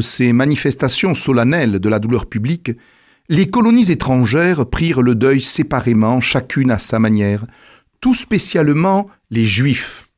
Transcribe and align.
ces 0.00 0.32
manifestations 0.32 1.14
solennelles 1.14 1.78
de 1.78 1.88
la 1.88 1.98
douleur 1.98 2.26
publique, 2.26 2.72
les 3.28 3.48
colonies 3.48 3.90
étrangères 3.90 4.66
prirent 4.66 5.02
le 5.02 5.14
deuil 5.14 5.40
séparément, 5.40 6.20
chacune 6.20 6.70
à 6.70 6.78
sa 6.78 6.98
manière, 6.98 7.46
tout 8.00 8.14
spécialement 8.14 9.08
les 9.30 9.46
Juifs, 9.46 10.08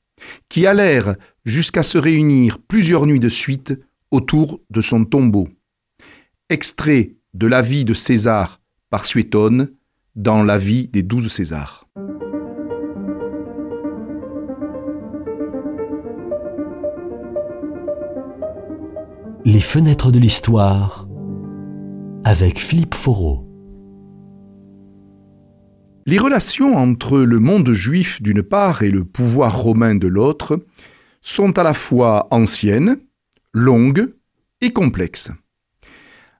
qui 0.48 0.66
allèrent 0.66 1.16
jusqu'à 1.44 1.82
se 1.82 1.98
réunir 1.98 2.58
plusieurs 2.58 3.06
nuits 3.06 3.20
de 3.20 3.28
suite 3.28 3.74
autour 4.10 4.60
de 4.70 4.80
son 4.80 5.04
tombeau. 5.04 5.48
Extrait 6.48 7.16
de 7.34 7.46
la 7.46 7.62
vie 7.62 7.84
de 7.84 7.94
César 7.94 8.60
par 8.90 9.04
Suétone 9.04 9.70
dans 10.14 10.42
la 10.42 10.56
vie 10.56 10.88
des 10.88 11.02
douze 11.02 11.28
Césars. 11.28 11.83
Les 19.46 19.60
fenêtres 19.60 20.10
de 20.10 20.18
l'histoire 20.18 21.06
avec 22.24 22.58
Philippe 22.58 22.94
Foreau. 22.94 23.46
Les 26.06 26.16
relations 26.16 26.78
entre 26.78 27.18
le 27.18 27.38
monde 27.40 27.70
juif 27.74 28.22
d'une 28.22 28.42
part 28.42 28.82
et 28.82 28.90
le 28.90 29.04
pouvoir 29.04 29.60
romain 29.60 29.96
de 29.96 30.06
l'autre 30.06 30.64
sont 31.20 31.58
à 31.58 31.62
la 31.62 31.74
fois 31.74 32.26
anciennes, 32.30 32.96
longues 33.52 34.14
et 34.62 34.72
complexes. 34.72 35.30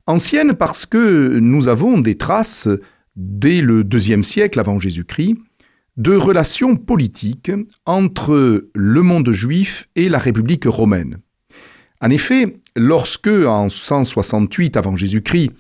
Anciennes 0.06 0.54
parce 0.54 0.86
que 0.86 1.38
nous 1.38 1.68
avons 1.68 2.00
des 2.00 2.16
traces, 2.16 2.70
dès 3.16 3.60
le 3.60 3.84
deuxième 3.84 4.24
siècle 4.24 4.58
avant 4.58 4.80
Jésus-Christ, 4.80 5.36
de 5.98 6.16
relations 6.16 6.76
politiques 6.76 7.52
entre 7.84 8.70
le 8.74 9.02
monde 9.02 9.30
juif 9.32 9.90
et 9.94 10.08
la 10.08 10.18
République 10.18 10.64
romaine. 10.64 11.18
En 12.00 12.08
effet, 12.08 12.60
lorsque, 12.76 13.28
en 13.28 13.68
168 13.68 14.76
avant 14.76 14.96
Jésus-Christ, 14.96 15.50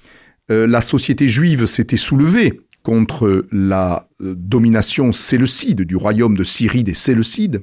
euh, 0.50 0.66
la 0.66 0.80
société 0.80 1.28
juive 1.28 1.66
s'était 1.66 1.96
soulevée 1.96 2.60
contre 2.82 3.46
la 3.50 4.08
euh, 4.20 4.34
domination 4.36 5.12
séleucide 5.12 5.82
du 5.82 5.96
royaume 5.96 6.36
de 6.36 6.44
Syrie 6.44 6.84
des 6.84 6.94
Séleucides, 6.94 7.62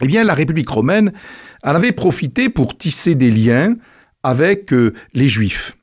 eh 0.00 0.06
bien, 0.06 0.24
la 0.24 0.34
République 0.34 0.70
romaine 0.70 1.12
en 1.62 1.74
avait 1.74 1.92
profité 1.92 2.48
pour 2.48 2.76
tisser 2.76 3.14
des 3.14 3.30
liens 3.30 3.76
avec 4.22 4.72
euh, 4.72 4.94
les 5.12 5.28
Juifs. 5.28 5.76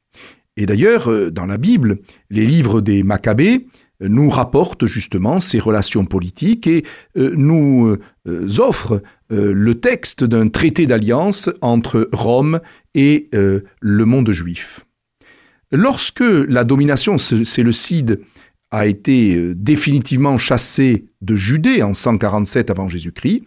Et 0.57 0.65
d'ailleurs, 0.65 1.31
dans 1.31 1.45
la 1.45 1.57
Bible, 1.57 1.99
les 2.29 2.45
livres 2.45 2.81
des 2.81 3.01
Maccabées 3.01 3.67
nous 4.01 4.29
rapportent 4.29 4.85
justement 4.85 5.39
ces 5.39 5.59
relations 5.59 6.05
politiques 6.05 6.67
et 6.67 6.83
nous 7.15 7.97
offrent 8.57 9.01
le 9.29 9.73
texte 9.75 10.23
d'un 10.23 10.47
traité 10.47 10.87
d'alliance 10.87 11.49
entre 11.61 12.09
Rome 12.13 12.61
et 12.95 13.29
le 13.33 14.05
monde 14.05 14.31
juif. 14.31 14.85
Lorsque 15.71 16.21
la 16.21 16.63
domination 16.63 17.17
séleucide 17.17 18.21
a 18.71 18.85
été 18.85 19.35
euh, 19.35 19.55
définitivement 19.55 20.37
chassée 20.37 21.05
de 21.21 21.35
Judée 21.35 21.83
en 21.83 21.93
147 21.93 22.69
avant 22.69 22.87
Jésus-Christ, 22.87 23.43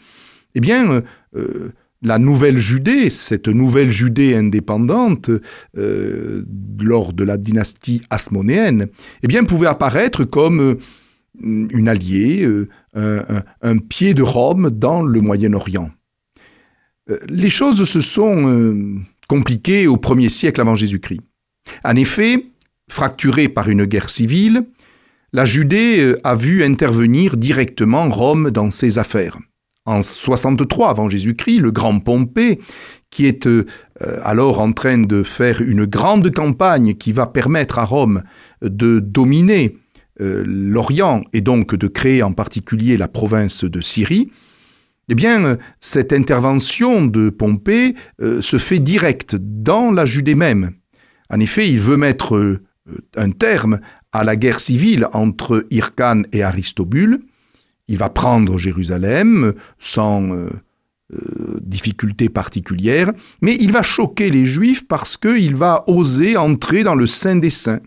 eh 0.55 0.61
bien, 0.61 0.91
euh, 0.91 1.00
euh, 1.36 1.73
la 2.03 2.19
nouvelle 2.19 2.58
Judée, 2.58 3.11
cette 3.11 3.48
nouvelle 3.48 3.91
Judée 3.91 4.34
indépendante, 4.34 5.31
lors 5.75 7.12
de 7.12 7.25
la 7.25 7.36
dynastie 7.36 8.03
asmonéenne, 8.11 8.89
eh 9.22 9.27
bien, 9.27 9.45
pouvait 9.45 9.69
apparaître 9.69 10.25
comme 10.25 10.78
une 11.42 11.89
alliée, 11.89 12.48
un, 12.95 13.78
pied 13.78 14.14
de 14.14 14.23
Rome 14.23 14.70
dans 14.70 15.03
le 15.03 15.20
Moyen-Orient. 15.20 15.91
les 17.28 17.50
choses 17.50 17.84
se 17.84 18.00
sont 18.00 19.03
compliquées 19.28 19.86
au 19.86 19.97
premier 19.97 20.28
siècle 20.28 20.61
avant 20.61 20.75
Jésus-Christ. 20.75 21.23
En 21.84 21.97
effet, 21.97 22.47
fracturée 22.91 23.48
par 23.48 23.69
une 23.69 23.84
guerre 23.84 24.11
civile, 24.11 24.67
la 25.33 25.45
Judée 25.45 26.00
euh, 26.00 26.20
a 26.25 26.34
vu 26.34 26.62
intervenir 26.62 27.36
directement 27.36 28.08
Rome 28.11 28.51
dans 28.51 28.70
ses 28.70 28.98
affaires. 28.98 29.39
En 29.84 30.02
63 30.02 30.90
avant 30.90 31.08
Jésus-Christ, 31.08 31.58
le 31.58 31.72
grand 31.72 31.98
Pompée, 31.98 32.60
qui 33.10 33.26
est 33.26 33.46
euh, 33.46 33.64
alors 34.22 34.60
en 34.60 34.72
train 34.72 34.98
de 34.98 35.22
faire 35.22 35.60
une 35.60 35.86
grande 35.86 36.30
campagne 36.32 36.94
qui 36.94 37.12
va 37.12 37.26
permettre 37.26 37.78
à 37.78 37.84
Rome 37.84 38.22
de 38.62 39.00
dominer 39.00 39.76
euh, 40.20 40.44
l'Orient 40.46 41.22
et 41.32 41.40
donc 41.40 41.74
de 41.74 41.88
créer 41.88 42.22
en 42.22 42.32
particulier 42.32 42.96
la 42.96 43.08
province 43.08 43.64
de 43.64 43.80
Syrie, 43.80 44.30
eh 45.08 45.14
bien, 45.14 45.58
cette 45.80 46.12
intervention 46.12 47.04
de 47.04 47.28
Pompée 47.28 47.96
se 48.20 48.56
fait 48.56 48.78
directe 48.78 49.34
dans 49.36 49.90
la 49.90 50.04
Judée 50.04 50.36
même. 50.36 50.70
En 51.32 51.40
effet, 51.40 51.68
il 51.68 51.80
veut 51.80 51.96
mettre 51.96 52.36
euh, 52.36 52.62
un 53.16 53.30
terme 53.30 53.80
à 54.12 54.22
la 54.22 54.36
guerre 54.36 54.60
civile 54.60 55.08
entre 55.12 55.66
Hircan 55.70 56.22
et 56.32 56.42
Aristobule. 56.42 57.20
Il 57.88 57.98
va 57.98 58.08
prendre 58.08 58.58
Jérusalem 58.58 59.54
sans 59.78 60.32
euh, 60.32 60.48
euh, 61.12 61.58
difficulté 61.60 62.28
particulière, 62.28 63.12
mais 63.40 63.56
il 63.60 63.72
va 63.72 63.82
choquer 63.82 64.30
les 64.30 64.46
Juifs 64.46 64.86
parce 64.86 65.16
qu'il 65.16 65.54
va 65.54 65.84
oser 65.86 66.36
entrer 66.36 66.84
dans 66.84 66.94
le 66.94 67.06
Saint 67.06 67.36
des 67.36 67.50
Saints. 67.50 67.82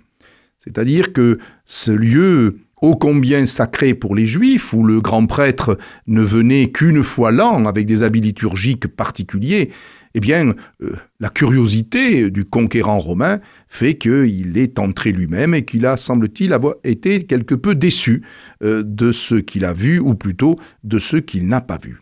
C'est-à-dire 0.60 1.14
que 1.14 1.40
ce 1.66 1.92
lieu 1.92 2.60
ô 2.82 2.96
combien 2.96 3.46
sacré 3.46 3.94
pour 3.94 4.16
les 4.16 4.28
Juifs, 4.28 4.74
où 4.74 4.84
le 4.84 5.02
grand 5.02 5.26
prêtre 5.26 5.78
ne 6.08 6.22
venait 6.22 6.72
qu'une 6.72 7.04
fois 7.04 7.32
l'an 7.32 7.66
avec 7.66 7.86
des 7.86 8.04
habits 8.04 8.22
liturgiques 8.22 8.88
particuliers, 8.88 9.72
eh 10.18 10.22
bien, 10.22 10.54
euh, 10.82 10.96
la 11.20 11.28
curiosité 11.28 12.32
du 12.32 12.46
conquérant 12.46 13.00
romain 13.00 13.42
fait 13.68 13.98
qu'il 13.98 14.58
est 14.58 14.80
entré 14.80 15.12
lui-même 15.12 15.54
et 15.54 15.66
qu'il 15.66 15.86
a, 15.86 15.98
semble-t-il, 15.98 16.58
été 16.86 17.24
quelque 17.24 17.54
peu 17.54 17.76
déçu 17.76 18.24
euh, 18.64 18.82
de 18.86 19.12
ce 19.12 19.36
qu'il 19.36 19.66
a 19.66 19.74
vu, 19.74 20.00
ou 20.00 20.16
plutôt 20.16 20.56
de 20.86 21.00
ce 21.00 21.18
qu'il 21.18 21.50
n'a 21.50 21.60
pas 21.60 21.78
vu. 21.78 22.00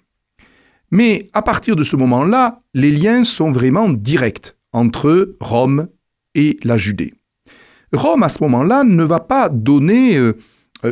Mais 0.91 1.31
à 1.34 1.41
partir 1.41 1.75
de 1.75 1.81
ce 1.81 1.96
moment-là, 1.96 2.62
les 2.75 2.91
liens 2.91 3.23
sont 3.23 3.50
vraiment 3.50 3.90
directs 3.90 4.56
entre 4.73 5.35
Rome 5.40 5.88
et 6.35 6.59
la 6.63 6.78
Judée. 6.78 7.16
Rome, 7.94 8.22
à 8.22 8.29
ce 8.29 8.44
moment-là, 8.44 8.84
ne 8.84 9.03
va 9.03 9.22
pas 9.22 9.50
donner 9.50 10.18
euh, 10.18 10.34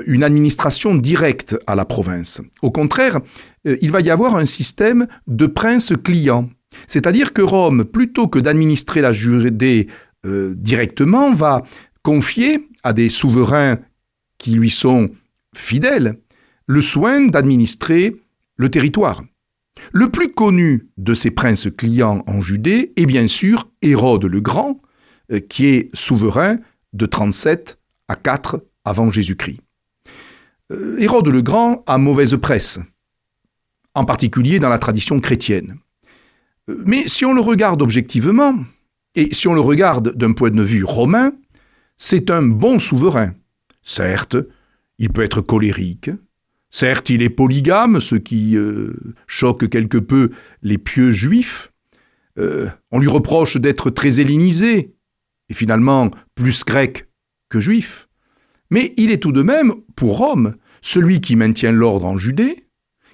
une 0.08 0.24
administration 0.24 0.96
directe 0.96 1.56
à 1.68 1.76
la 1.76 1.86
province. 1.86 2.42
Au 2.64 2.72
contraire, 2.72 3.20
il 3.66 3.92
va 3.92 4.02
y 4.02 4.10
avoir 4.10 4.38
un 4.38 4.46
système 4.48 5.06
de 5.28 5.46
princes 5.46 5.94
clients 6.04 6.50
c'est-à-dire 6.88 7.34
que 7.34 7.42
Rome, 7.42 7.86
plutôt 7.86 8.28
que 8.28 8.40
d'administrer 8.40 9.02
la 9.02 9.12
Judée 9.12 9.88
euh, 10.26 10.54
directement, 10.56 11.34
va 11.34 11.64
confier 12.04 12.68
à 12.84 12.94
des 12.94 13.10
souverains 13.10 13.80
qui 14.38 14.52
lui 14.52 14.70
sont 14.70 15.10
fidèles 15.56 16.18
le 16.68 16.82
soin 16.82 17.22
d'administrer 17.22 18.16
le 18.56 18.70
territoire. 18.70 19.24
Le 19.92 20.10
plus 20.10 20.32
connu 20.32 20.90
de 20.98 21.14
ces 21.14 21.32
princes 21.32 21.68
clients 21.76 22.24
en 22.28 22.42
Judée 22.42 22.94
est 22.96 23.06
bien 23.06 23.28
sûr 23.28 23.70
Hérode 23.82 24.26
le 24.26 24.42
Grand, 24.42 24.82
euh, 25.32 25.40
qui 25.40 25.68
est 25.68 25.96
souverain 25.96 26.58
de 26.94 27.06
37 27.06 27.80
à 28.08 28.16
4 28.16 28.64
avant 28.86 29.12
Jésus-Christ. 29.12 29.62
Euh, 30.72 30.98
Hérode 31.00 31.28
le 31.28 31.42
Grand 31.42 31.84
a 31.88 31.98
mauvaise 31.98 32.38
presse, 32.38 32.80
en 33.94 34.06
particulier 34.06 34.60
dans 34.60 34.70
la 34.70 34.80
tradition 34.80 35.20
chrétienne. 35.20 35.78
Mais 36.86 37.08
si 37.08 37.26
on 37.26 37.34
le 37.34 37.42
regarde 37.42 37.82
objectivement, 37.82 38.56
et 39.16 39.34
si 39.34 39.48
on 39.48 39.54
le 39.54 39.62
regarde 39.62 40.16
d'un 40.16 40.34
point 40.34 40.52
de 40.52 40.64
vue 40.64 40.84
romain, 40.84 41.34
c'est 41.98 42.32
un 42.32 42.42
bon 42.42 42.80
souverain. 42.80 43.34
Certes, 43.82 44.38
il 44.98 45.10
peut 45.10 45.24
être 45.24 45.42
colérique, 45.42 46.10
certes, 46.70 47.10
il 47.10 47.22
est 47.22 47.30
polygame, 47.30 48.00
ce 48.00 48.16
qui 48.16 48.56
euh, 48.56 48.94
choque 49.28 49.70
quelque 49.70 49.98
peu 49.98 50.32
les 50.62 50.78
pieux 50.78 51.12
juifs. 51.12 51.72
Euh, 52.40 52.70
on 52.92 53.00
lui 53.00 53.08
reproche 53.08 53.58
d'être 53.58 53.90
très 53.90 54.20
hellénisé, 54.20 54.94
et 55.50 55.54
finalement 55.54 56.10
plus 56.36 56.64
grec 56.64 57.08
que 57.50 57.60
juif. 57.60 58.08
Mais 58.70 58.94
il 58.98 59.12
est 59.12 59.18
tout 59.18 59.34
de 59.34 59.42
même, 59.42 59.74
pour 59.96 60.18
Rome, 60.18 60.56
celui 60.82 61.20
qui 61.20 61.36
maintient 61.36 61.74
l'ordre 61.74 62.06
en 62.06 62.18
Judée, 62.18 62.68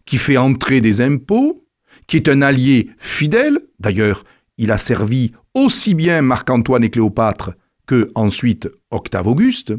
qui 0.05 0.17
fait 0.17 0.37
entrer 0.37 0.79
des 0.79 1.01
impôts, 1.01 1.66
qui 2.07 2.17
est 2.17 2.29
un 2.29 2.41
allié 2.41 2.89
fidèle. 2.97 3.59
D'ailleurs, 3.79 4.23
il 4.57 4.71
a 4.71 4.77
servi 4.77 5.33
aussi 5.53 5.93
bien 5.93 6.21
Marc-Antoine 6.21 6.83
et 6.83 6.89
Cléopâtre 6.89 7.51
que 7.85 8.11
ensuite 8.15 8.69
Octave 8.91 9.27
Auguste. 9.27 9.73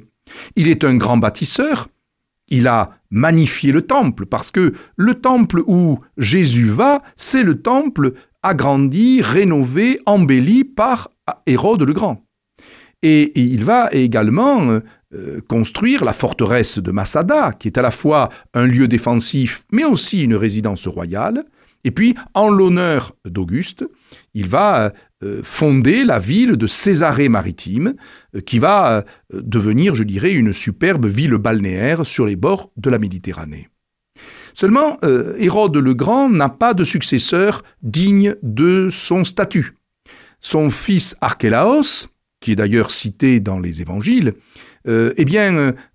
Il 0.56 0.69
est 0.69 0.84
un 0.84 0.96
grand 0.96 1.16
bâtisseur. 1.16 1.88
Il 2.48 2.66
a 2.66 2.98
magnifié 3.10 3.72
le 3.72 3.82
temple 3.82 4.26
parce 4.26 4.50
que 4.50 4.72
le 4.96 5.14
temple 5.14 5.62
où 5.66 5.98
Jésus 6.16 6.66
va, 6.66 7.02
c'est 7.16 7.42
le 7.42 7.60
temple 7.60 8.12
agrandi, 8.42 9.20
rénové, 9.20 10.00
embelli 10.06 10.64
par 10.64 11.10
Hérode 11.46 11.82
le 11.82 11.92
Grand. 11.92 12.25
Et 13.02 13.38
il 13.38 13.64
va 13.64 13.88
également 13.92 14.80
euh, 15.14 15.40
construire 15.48 16.04
la 16.04 16.12
forteresse 16.12 16.78
de 16.78 16.90
Massada, 16.90 17.52
qui 17.52 17.69
est 17.69 17.78
à 17.78 17.82
la 17.82 17.90
fois 17.90 18.28
un 18.54 18.66
lieu 18.66 18.88
défensif, 18.88 19.64
mais 19.72 19.84
aussi 19.84 20.25
une 20.25 20.34
résidence 20.34 20.86
royale. 20.86 21.44
Et 21.84 21.90
puis, 21.90 22.14
en 22.34 22.50
l'honneur 22.50 23.14
d'Auguste, 23.25 23.84
il 24.34 24.48
va 24.48 24.92
euh, 25.22 25.40
fonder 25.42 26.04
la 26.04 26.19
ville 26.19 26.56
de 26.56 26.66
Césarée 26.66 27.28
maritime, 27.28 27.94
euh, 28.34 28.40
qui 28.40 28.58
va 28.58 29.04
devenir, 29.32 29.94
je 29.94 30.04
dirais, 30.04 30.32
une 30.32 30.52
superbe 30.52 31.06
ville 31.06 31.36
balnéaire 31.36 32.06
sur 32.06 32.26
les 32.26 32.36
bords 32.36 32.70
de 32.76 32.90
la 32.90 32.98
Méditerranée. 32.98 33.69
Seulement, 34.54 34.98
Hérode 35.38 35.76
le 35.76 35.94
Grand 35.94 36.28
n'a 36.28 36.48
pas 36.48 36.75
de 36.75 36.82
successeur 36.82 37.62
digne 37.82 38.34
de 38.42 38.88
son 38.90 39.22
statut. 39.22 39.75
Son 40.40 40.69
fils 40.70 41.14
Archélaos, 41.20 42.08
qui 42.40 42.52
est 42.52 42.56
d'ailleurs 42.56 42.90
cité 42.90 43.38
dans 43.38 43.60
les 43.60 43.82
évangiles, 43.82 44.34
eh 44.84 45.25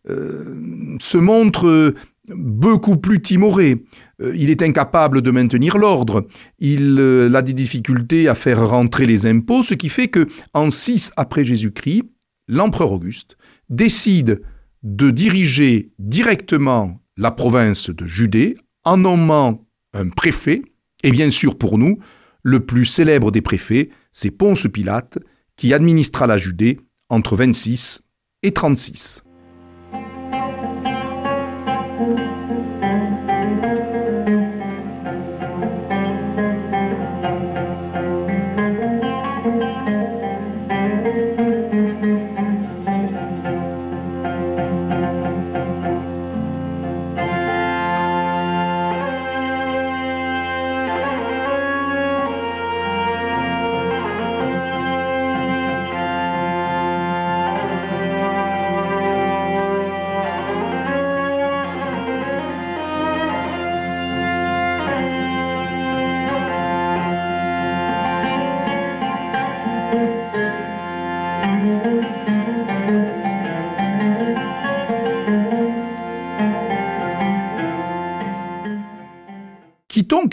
se 0.08 1.18
montre 1.18 1.94
beaucoup 2.30 2.98
plus 2.98 3.22
timoré. 3.22 3.84
Euh, 4.24 4.34
il 4.36 4.50
est 4.50 4.62
incapable 4.62 5.22
de 5.22 5.32
maintenir 5.32 5.78
l'ordre. 5.78 6.28
Il 6.60 6.98
euh, 7.00 7.34
a 7.34 7.42
des 7.42 7.54
difficultés 7.54 8.28
à 8.28 8.36
faire 8.36 8.68
rentrer 8.68 9.06
les 9.06 9.26
impôts, 9.26 9.64
ce 9.64 9.74
qui 9.74 9.90
fait 9.90 10.08
que 10.08 10.28
en 10.54 10.70
6 10.70 11.12
après 11.18 11.44
Jésus-Christ, 11.44 12.04
l'empereur 12.48 12.92
Auguste 12.92 13.38
décide 13.70 14.42
de 14.84 15.12
diriger 15.12 15.92
directement 16.00 17.00
la 17.18 17.32
province 17.32 17.90
de 17.90 18.06
Judée 18.06 18.58
en 18.84 18.98
nommant 18.98 19.66
un 19.94 20.10
préfet, 20.10 20.62
et 21.04 21.12
bien 21.12 21.32
sûr 21.32 21.58
pour 21.58 21.78
nous, 21.78 22.00
le 22.42 22.60
plus 22.60 22.86
célèbre 22.86 23.32
des 23.32 23.42
préfets, 23.42 23.90
c'est 24.12 24.32
Ponce 24.32 24.68
Pilate, 24.72 25.20
qui 25.56 25.74
administra 25.74 26.28
la 26.28 26.38
Judée 26.38 26.80
entre 27.10 27.36
26 27.36 28.02
et 28.42 28.52
36. 28.52 29.24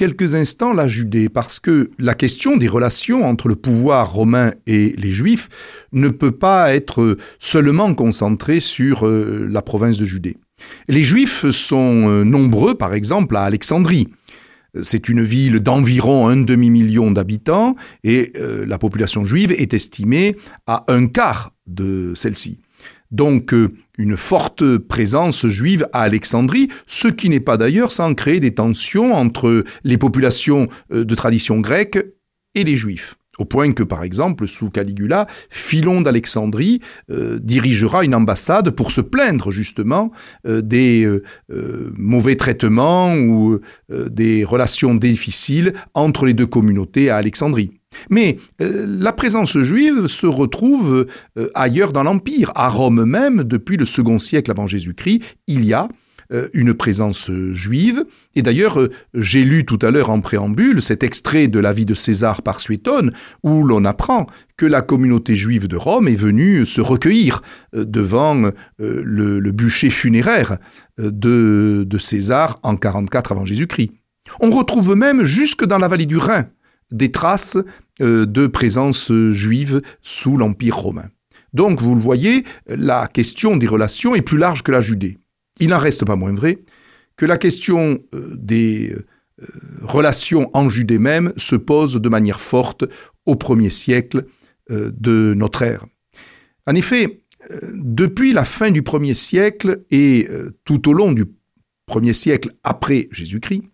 Quelques 0.00 0.35
instants 0.35 0.73
la 0.73 0.88
Judée, 0.88 1.29
parce 1.29 1.61
que 1.61 1.91
la 1.99 2.14
question 2.14 2.56
des 2.56 2.69
relations 2.69 3.26
entre 3.26 3.49
le 3.49 3.55
pouvoir 3.55 4.11
romain 4.11 4.50
et 4.67 4.94
les 4.97 5.12
Juifs 5.12 5.50
ne 5.93 6.08
peut 6.08 6.32
pas 6.32 6.75
être 6.75 7.19
seulement 7.38 7.93
concentrée 7.93 8.61
sur 8.61 9.06
euh, 9.06 9.47
la 9.50 9.61
province 9.61 9.99
de 9.99 10.06
Judée. 10.06 10.38
Les 10.88 11.02
Juifs 11.02 11.50
sont 11.50 12.08
euh, 12.08 12.25
nombreux, 12.25 12.76
par 12.76 12.94
exemple, 12.94 13.37
à 13.37 13.43
Alexandrie. 13.43 14.08
C'est 14.81 15.11
une 15.11 15.23
ville 15.23 15.61
d'environ 15.61 16.29
un 16.29 16.38
demi-million 16.38 17.11
d'habitants 17.11 17.76
et 18.02 18.32
euh, 18.37 18.64
la 18.64 18.79
population 18.79 19.26
juive 19.26 19.52
est 19.52 19.75
estimée 19.75 20.35
à 20.67 20.87
un 20.88 21.08
quart 21.08 21.52
de 21.67 22.14
celle-ci. 22.14 22.62
Donc 23.11 23.55
une 24.01 24.17
forte 24.17 24.79
présence 24.79 25.47
juive 25.47 25.87
à 25.93 26.03
Alexandrie, 26.03 26.69
ce 26.87 27.07
qui 27.07 27.29
n'est 27.29 27.39
pas 27.39 27.59
d'ailleurs 27.59 27.93
sans 27.93 28.15
créer 28.15 28.41
des 28.41 28.55
tensions 28.55 29.15
entre 29.15 29.65
les 29.85 29.99
populations 29.99 30.69
euh, 30.93 31.05
de 31.05 31.15
tradition 31.15 31.61
grecque 31.61 31.99
et 32.55 32.65
les 32.65 32.77
juifs. 32.77 33.17
Au 33.39 33.45
point 33.45 33.73
que, 33.73 33.83
par 33.83 34.03
exemple, 34.03 34.47
sous 34.49 34.71
Caligula, 34.71 35.27
Philon 35.51 36.01
d'Alexandrie 36.01 36.81
euh, 37.11 37.39
dirigera 37.41 38.05
une 38.05 38.15
ambassade 38.15 38.71
pour 38.71 38.91
se 38.91 39.01
plaindre 39.01 39.51
justement 39.51 40.12
euh, 40.47 40.61
des 40.61 41.09
mauvais 41.97 42.37
traitements 42.37 43.15
ou 43.15 43.61
des 43.89 44.45
relations 44.45 44.95
difficiles 44.95 45.75
entre 45.95 46.27
les 46.27 46.35
deux 46.35 46.47
communautés 46.47 47.11
à 47.11 47.17
Alexandrie. 47.17 47.80
Mais 48.09 48.39
euh, 48.61 48.87
la 48.89 49.13
présence 49.13 49.59
juive 49.59 50.07
se 50.07 50.27
retrouve 50.27 51.07
euh, 51.39 51.51
ailleurs 51.55 51.93
dans 51.93 52.03
l'Empire. 52.03 52.53
À 52.55 52.69
Rome 52.69 53.05
même, 53.05 53.45
depuis 53.45 53.77
le 53.77 53.85
second 53.85 54.19
siècle 54.19 54.51
avant 54.51 54.67
Jésus-Christ, 54.67 55.23
il 55.47 55.65
y 55.65 55.73
a 55.73 55.89
euh, 56.33 56.49
une 56.53 56.75
présence 56.75 57.31
juive. 57.53 58.05
Et 58.37 58.43
d'ailleurs, 58.43 58.79
j'ai 59.15 59.43
lu 59.43 59.65
tout 59.65 59.79
à 59.83 59.91
l'heure 59.91 60.11
en 60.11 60.21
préambule 60.21 60.81
cet 60.81 61.03
extrait 61.03 61.49
de 61.49 61.59
la 61.59 61.73
vie 61.73 61.87
de 61.87 61.95
César 61.95 62.43
par 62.43 62.61
Suétone, 62.61 63.13
où 63.43 63.65
l'on 63.65 63.85
apprend 63.85 64.27
que 64.57 64.67
la 64.67 64.83
communauté 64.83 65.35
juive 65.35 65.67
de 65.67 65.77
Rome 65.77 66.09
est 66.09 66.15
venue 66.15 66.67
se 66.67 66.81
recueillir 66.81 67.43
devant 67.73 68.53
le, 68.79 69.51
bûcher 69.51 69.91
funéraire 69.91 70.59
de, 70.99 71.85
de 71.87 71.99
César 71.99 72.61
en 72.63 72.77
44 72.77 73.33
avant 73.33 73.45
Jésus-Christ. 73.45 73.91
On 74.39 74.51
retrouve 74.51 74.95
même 74.95 75.25
jusque 75.25 75.65
dans 75.65 75.79
la 75.79 75.89
vallée 75.89 76.07
du 76.07 76.19
Rhin 76.19 76.47
des 76.91 77.11
traces 77.11 77.57
euh, 78.01 78.27
de 78.27 78.47
présence 78.47 79.13
juive 79.33 79.83
sous 80.01 80.37
l'Empire 80.37 80.77
romain. 80.77 81.09
Donc, 81.53 81.81
vous 81.81 81.95
le 81.95 82.01
voyez, 82.01 82.45
la 82.67 83.09
question 83.09 83.57
des 83.57 83.67
relations 83.67 84.15
est 84.15 84.23
plus 84.23 84.39
large 84.39 84.63
que 84.63 84.73
la 84.73 84.81
Judée. 84.81 85.19
Il 85.59 85.69
n'en 85.69 85.79
reste 85.79 86.05
pas 86.05 86.17
moins 86.17 86.33
vrai 86.33 86.61
que 87.17 87.27
la 87.27 87.37
question 87.37 87.99
euh, 88.15 88.35
des 88.37 88.95
euh, 88.95 89.47
relations 89.83 90.51
en 90.55 90.69
Judée 90.69 90.99
même 90.99 91.33
se 91.37 91.57
pose 91.57 91.95
de 91.95 92.09
manière 92.09 92.41
forte 92.41 92.85
au 93.27 93.37
premier 93.37 93.71
siècle 93.71 94.27
de 94.71 95.35
notre 95.35 95.63
ère. 95.63 95.85
En 96.65 96.77
effet, 96.77 97.23
depuis 97.73 98.33
la 98.33 98.45
fin 98.45 98.71
du 98.71 98.83
premier 98.83 99.15
siècle 99.15 99.83
et 99.91 100.29
tout 100.65 100.89
au 100.89 100.93
long 100.93 101.11
du 101.11 101.25
premier 101.87 102.13
siècle 102.13 102.53
après 102.63 103.09
Jésus-Christ, 103.11 103.65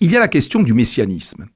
il 0.00 0.10
y 0.10 0.16
a 0.16 0.20
la 0.20 0.28
question 0.28 0.62
du 0.62 0.72
messianisme. 0.72 1.46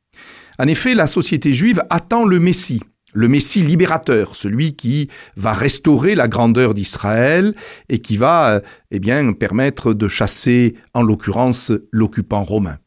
En 0.58 0.68
effet, 0.68 0.94
la 0.94 1.06
société 1.06 1.52
juive 1.52 1.82
attend 1.90 2.24
le 2.24 2.38
Messie, 2.38 2.80
le 3.12 3.28
Messie 3.28 3.62
libérateur, 3.62 4.36
celui 4.36 4.74
qui 4.74 5.08
va 5.36 5.52
restaurer 5.52 6.14
la 6.14 6.28
grandeur 6.28 6.74
d'Israël 6.74 7.54
et 7.88 7.98
qui 7.98 8.16
va 8.16 8.60
eh 8.90 9.00
permettre 9.00 9.94
de 9.94 10.08
chasser, 10.08 10.74
en 10.94 11.02
l'occurrence, 11.02 11.72
l'occupant 11.90 12.44
romain. 12.44 12.78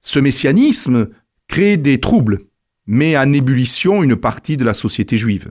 Ce 0.00 0.18
messianisme 0.18 1.08
crée 1.48 1.76
des 1.76 1.98
troubles, 1.98 2.40
met 2.86 3.16
en 3.16 3.32
ébullition 3.32 4.02
une 4.02 4.16
partie 4.16 4.56
de 4.56 4.64
la 4.64 4.74
société 4.74 5.16
juive. 5.16 5.50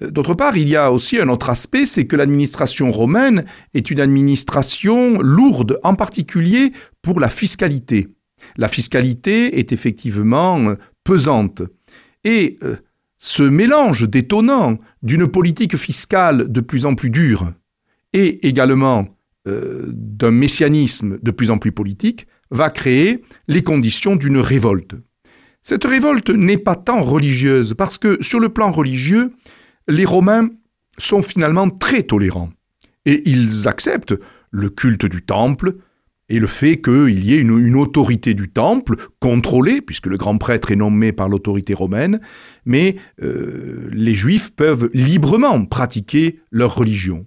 D'autre 0.00 0.34
part, 0.34 0.56
il 0.56 0.68
y 0.68 0.76
a 0.76 0.90
aussi 0.90 1.20
un 1.20 1.28
autre 1.28 1.50
aspect, 1.50 1.86
c'est 1.86 2.06
que 2.06 2.16
l'administration 2.16 2.90
romaine 2.90 3.44
est 3.74 3.90
une 3.90 4.00
administration 4.00 5.20
lourde, 5.20 5.78
en 5.84 5.94
particulier 5.94 6.72
pour 7.00 7.20
la 7.20 7.28
fiscalité. 7.28 8.08
La 8.56 8.68
fiscalité 8.68 9.58
est 9.58 9.72
effectivement 9.72 10.60
euh, 10.68 10.74
pesante. 11.04 11.62
Et 12.24 12.56
euh, 12.62 12.76
ce 13.18 13.42
mélange 13.42 14.08
détonnant 14.08 14.78
d'une 15.02 15.26
politique 15.26 15.76
fiscale 15.76 16.50
de 16.50 16.60
plus 16.60 16.86
en 16.86 16.94
plus 16.94 17.10
dure 17.10 17.52
et 18.12 18.46
également 18.46 19.06
euh, 19.46 19.86
d'un 19.88 20.30
messianisme 20.30 21.18
de 21.22 21.30
plus 21.30 21.50
en 21.50 21.58
plus 21.58 21.72
politique 21.72 22.26
va 22.50 22.70
créer 22.70 23.22
les 23.48 23.62
conditions 23.62 24.16
d'une 24.16 24.38
révolte. 24.38 24.94
Cette 25.62 25.84
révolte 25.84 26.30
n'est 26.30 26.58
pas 26.58 26.76
tant 26.76 27.02
religieuse 27.02 27.74
parce 27.74 27.98
que 27.98 28.22
sur 28.22 28.40
le 28.40 28.50
plan 28.50 28.70
religieux, 28.70 29.32
les 29.88 30.04
Romains 30.04 30.50
sont 30.98 31.22
finalement 31.22 31.70
très 31.70 32.02
tolérants 32.02 32.50
et 33.06 33.28
ils 33.28 33.68
acceptent 33.68 34.14
le 34.50 34.70
culte 34.70 35.06
du 35.06 35.22
temple, 35.22 35.76
et 36.28 36.38
le 36.38 36.46
fait 36.46 36.80
qu'il 36.80 37.24
y 37.24 37.34
ait 37.34 37.38
une, 37.38 37.76
autorité 37.76 38.34
du 38.34 38.48
temple 38.48 38.96
contrôlée, 39.20 39.80
puisque 39.80 40.06
le 40.06 40.16
grand 40.16 40.38
prêtre 40.38 40.70
est 40.70 40.76
nommé 40.76 41.12
par 41.12 41.28
l'autorité 41.28 41.74
romaine, 41.74 42.20
mais 42.64 42.96
euh, 43.22 43.88
les 43.92 44.14
juifs 44.14 44.54
peuvent 44.54 44.90
librement 44.94 45.64
pratiquer 45.64 46.40
leur 46.50 46.74
religion. 46.74 47.26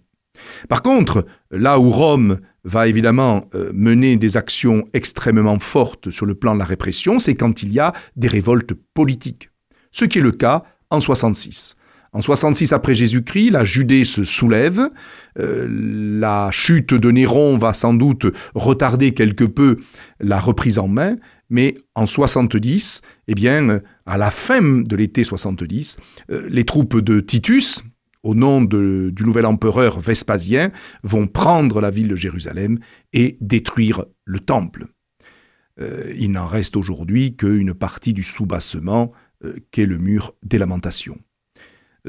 Par 0.69 0.81
contre, 0.81 1.25
là 1.51 1.79
où 1.79 1.89
Rome 1.89 2.39
va 2.63 2.87
évidemment 2.87 3.45
euh, 3.55 3.71
mener 3.73 4.17
des 4.17 4.37
actions 4.37 4.87
extrêmement 4.93 5.59
fortes 5.59 6.11
sur 6.11 6.25
le 6.25 6.35
plan 6.35 6.53
de 6.53 6.59
la 6.59 6.65
répression, 6.65 7.19
c'est 7.19 7.35
quand 7.35 7.63
il 7.63 7.73
y 7.73 7.79
a 7.79 7.93
des 8.15 8.27
révoltes 8.27 8.73
politiques. 8.93 9.49
Ce 9.91 10.05
qui 10.05 10.19
est 10.19 10.21
le 10.21 10.31
cas 10.31 10.63
en 10.89 10.99
66. 10.99 11.75
En 12.17 12.21
66 12.21 12.73
après 12.73 12.95
Jésus-Christ, 12.95 13.51
la 13.51 13.63
Judée 13.63 14.03
se 14.03 14.23
soulève. 14.23 14.89
Euh, 15.37 15.67
la 16.19 16.49
chute 16.51 16.95
de 16.95 17.11
Néron 17.11 17.59
va 17.59 17.73
sans 17.73 17.93
doute 17.93 18.25
retarder 18.55 19.13
quelque 19.13 19.43
peu 19.43 19.77
la 20.19 20.39
reprise 20.39 20.79
en 20.79 20.87
main, 20.87 21.17
mais 21.51 21.75
en 21.93 22.07
70, 22.07 23.01
eh 23.27 23.35
bien, 23.35 23.81
à 24.07 24.17
la 24.17 24.31
fin 24.31 24.63
de 24.63 24.95
l'été 24.95 25.23
70, 25.23 25.97
euh, 26.31 26.47
les 26.49 26.63
troupes 26.63 26.99
de 26.99 27.19
Titus, 27.19 27.83
au 28.23 28.33
nom 28.33 28.61
du 28.63 29.13
nouvel 29.23 29.45
empereur 29.45 29.99
Vespasien, 29.99 30.71
vont 31.03 31.27
prendre 31.27 31.81
la 31.81 31.91
ville 31.91 32.07
de 32.07 32.15
Jérusalem 32.15 32.79
et 33.13 33.37
détruire 33.41 34.05
le 34.25 34.39
temple. 34.39 34.87
Euh, 35.79 36.11
il 36.17 36.31
n'en 36.31 36.47
reste 36.47 36.77
aujourd'hui 36.77 37.35
qu'une 37.35 37.75
partie 37.75 38.13
du 38.13 38.23
soubassement 38.23 39.11
qu'est 39.69 39.85
le 39.85 39.99
mur 39.99 40.33
des 40.41 40.57
lamentations. 40.57 41.19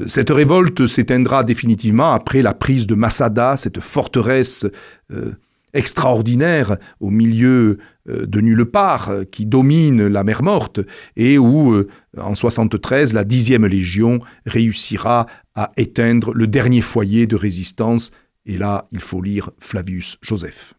Cette 0.05 0.29
révolte 0.29 0.87
s'éteindra 0.87 1.43
définitivement 1.43 2.13
après 2.13 2.41
la 2.41 2.53
prise 2.53 2.87
de 2.87 2.95
Masada, 2.95 3.57
cette 3.57 3.79
forteresse 3.79 4.65
euh, 5.11 5.31
extraordinaire 5.73 6.77
au 6.99 7.09
milieu 7.09 7.77
euh, 8.09 8.25
de 8.25 8.41
nulle 8.41 8.65
part 8.65 9.09
euh, 9.09 9.23
qui 9.23 9.45
domine 9.45 10.07
la 10.07 10.23
mer 10.23 10.41
Morte 10.41 10.79
et 11.15 11.37
où, 11.37 11.83
en 12.17 12.35
73, 12.35 13.13
la 13.13 13.23
dixième 13.23 13.65
légion 13.65 14.19
réussira 14.45 15.27
à 15.55 15.71
éteindre 15.77 16.33
le 16.33 16.47
dernier 16.47 16.81
foyer 16.81 17.27
de 17.27 17.35
résistance. 17.35 18.11
Et 18.45 18.57
là, 18.57 18.87
il 18.91 18.99
faut 18.99 19.21
lire 19.21 19.51
Flavius 19.59 20.17
Joseph. 20.21 20.73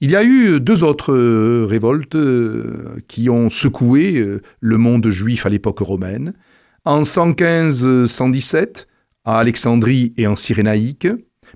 Il 0.00 0.10
y 0.10 0.16
a 0.16 0.24
eu 0.24 0.60
deux 0.60 0.84
autres 0.84 1.14
révoltes 1.64 2.16
qui 3.08 3.30
ont 3.30 3.48
secoué 3.48 4.22
le 4.60 4.78
monde 4.78 5.08
juif 5.08 5.46
à 5.46 5.48
l'époque 5.48 5.78
romaine 5.78 6.34
en 6.84 7.02
115-117 7.02 8.86
à 9.24 9.38
Alexandrie 9.38 10.12
et 10.16 10.26
en 10.26 10.36
Cyrénaïque, 10.36 11.08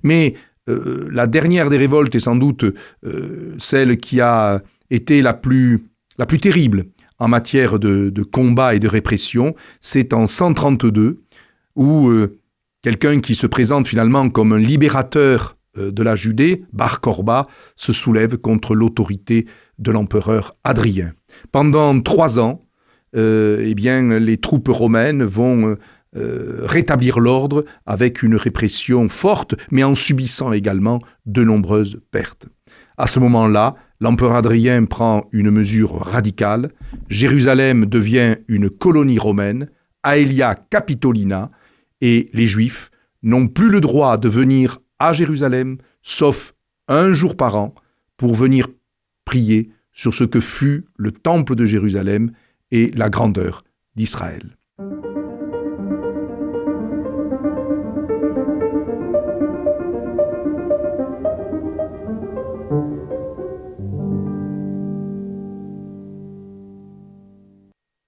mais 0.02 0.34
euh, 0.68 1.08
la 1.10 1.26
dernière 1.26 1.70
des 1.70 1.76
révoltes 1.76 2.14
est 2.14 2.20
sans 2.20 2.36
doute 2.36 2.64
euh, 3.04 3.54
celle 3.58 3.98
qui 3.98 4.20
a 4.20 4.62
été 4.90 5.22
la 5.22 5.34
plus, 5.34 5.88
terrible 6.40 6.86
en 7.18 7.28
matière 7.28 7.78
de, 7.78 8.22
combat 8.22 8.74
et 8.74 8.78
de 8.78 8.88
répression, 8.88 9.54
c'est 9.80 10.12
en 10.12 10.26
132 10.26 11.20
où 11.74 12.08
euh, 12.08 12.38
quelqu'un 12.82 13.20
qui 13.20 13.34
se 13.34 13.46
présente 13.46 13.86
finalement 13.86 14.28
comme 14.30 14.52
un 14.52 14.58
libérateur 14.58 15.56
de 15.76 16.02
la 16.02 16.16
Judée, 16.16 16.64
Bar 16.72 17.00
Korba, 17.00 17.46
se 17.76 17.92
soulève 17.92 18.36
contre 18.36 18.74
l'autorité 18.74 19.46
de 19.78 19.92
l'empereur 19.92 20.56
Adrien. 20.64 21.12
Pendant 21.52 22.00
trois 22.00 22.40
ans, 22.40 22.67
eh 23.14 23.74
bien, 23.74 24.18
les 24.18 24.36
troupes 24.36 24.68
romaines 24.68 25.22
vont 25.22 25.76
euh, 26.16 26.62
rétablir 26.64 27.20
l'ordre 27.20 27.66
avec 27.84 28.22
une 28.22 28.34
répression 28.34 29.10
forte, 29.10 29.54
mais 29.70 29.84
en 29.84 29.94
subissant 29.94 30.52
également 30.52 31.00
de 31.26 31.44
nombreuses 31.44 32.00
pertes. 32.10 32.48
À 32.96 33.06
ce 33.06 33.20
moment-là, 33.20 33.74
l'empereur 34.00 34.34
Adrien 34.34 34.86
prend 34.86 35.28
une 35.32 35.50
mesure 35.50 36.00
radicale. 36.00 36.70
Jérusalem 37.10 37.84
devient 37.84 38.36
une 38.48 38.70
colonie 38.70 39.18
romaine, 39.18 39.68
Aelia 40.02 40.54
Capitolina, 40.54 41.50
et 42.00 42.30
les 42.32 42.46
Juifs 42.46 42.90
n'ont 43.22 43.46
plus 43.46 43.68
le 43.68 43.82
droit 43.82 44.16
de 44.16 44.30
venir 44.30 44.78
à 44.98 45.12
Jérusalem, 45.12 45.76
sauf 46.02 46.54
un 46.88 47.12
jour 47.12 47.36
par 47.36 47.54
an, 47.56 47.74
pour 48.16 48.34
venir 48.34 48.68
prier 49.26 49.70
sur 49.92 50.14
ce 50.14 50.24
que 50.24 50.40
fut 50.40 50.86
le 50.96 51.12
temple 51.12 51.54
de 51.54 51.66
Jérusalem 51.66 52.30
et 52.70 52.90
la 52.92 53.08
grandeur 53.08 53.64
d'Israël. 53.96 54.57